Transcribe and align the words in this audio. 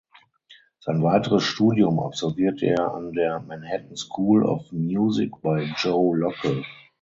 Sein 0.79 1.03
weiteres 1.03 1.43
Studium 1.43 1.99
absolvierte 1.99 2.65
er 2.65 2.91
an 2.95 3.13
der 3.13 3.39
Manhattan 3.39 3.95
School 3.95 4.43
of 4.43 4.71
Music 4.71 5.31
bei 5.43 5.71
Joe 5.77 6.17
Locke. 6.17 6.63